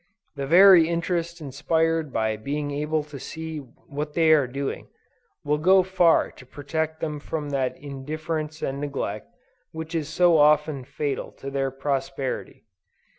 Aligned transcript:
The 0.35 0.47
very 0.47 0.89
interest 0.89 1.41
inspired 1.41 2.11
by 2.11 2.35
being 2.35 2.71
able 2.71 3.03
to 3.03 3.19
see 3.19 3.59
what 3.59 4.15
they 4.15 4.31
are 4.31 4.47
doing, 4.47 4.87
will 5.45 5.59
go 5.59 5.83
far 5.83 6.31
to 6.31 6.43
protect 6.43 6.99
them 7.01 7.19
from 7.19 7.51
that 7.51 7.77
indifference 7.77 8.63
and 8.63 8.81
neglect, 8.81 9.27
which 9.73 9.93
is 9.93 10.09
so 10.09 10.39
often 10.39 10.85
fatal 10.85 11.31
to 11.33 11.51
their 11.51 11.69
prosperity. 11.69 12.65